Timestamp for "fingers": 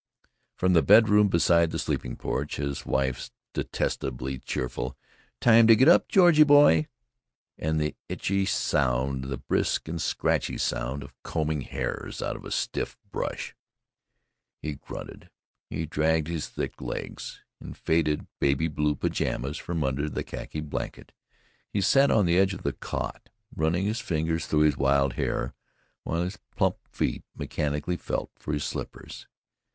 23.99-24.47